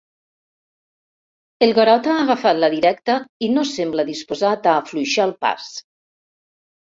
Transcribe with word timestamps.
El 1.65 1.73
Garota 1.79 2.11
ha 2.13 2.21
agafat 2.23 2.61
la 2.63 2.69
directa 2.75 3.17
i 3.47 3.51
no 3.57 3.65
sembla 3.73 4.07
disposat 4.09 4.69
a 4.71 4.75
afluixar 4.79 5.27
el 5.31 5.35
pas. 5.45 5.69